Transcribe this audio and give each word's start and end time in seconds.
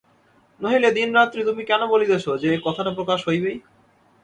নহিলে 0.59 0.89
দিন 0.91 1.09
রাত্রি 1.15 1.41
তুমি 1.45 1.61
কেন 1.65 1.81
বলিতেছ 1.87 2.25
যে, 2.43 2.49
কথাটা 2.65 2.91
প্রকাশ 2.91 3.19
হইবেই। 3.27 3.57